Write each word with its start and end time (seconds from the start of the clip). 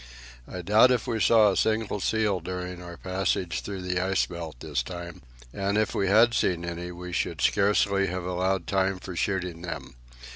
I 0.47 0.63
doubt 0.63 0.89
if 0.89 1.05
we 1.05 1.19
saw 1.19 1.51
a 1.51 1.55
single 1.55 1.99
seal 1.99 2.39
during 2.39 2.81
our 2.81 2.97
passage 2.97 3.61
through 3.61 3.83
the 3.83 3.99
ice 3.99 4.25
belt 4.25 4.55
this 4.59 4.81
time; 4.81 5.21
and 5.53 5.77
if 5.77 5.93
we 5.93 6.07
had 6.07 6.33
seen 6.33 6.65
any, 6.65 6.91
we 6.91 7.11
should 7.13 7.39
scarcely 7.39 8.07
have 8.07 8.23
allowed 8.25 8.65
the 8.65 8.71
time 8.71 8.97
for 8.97 9.15
shooting 9.15 9.61
them. 9.61 9.93